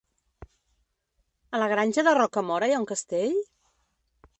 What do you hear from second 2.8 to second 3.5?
un castell?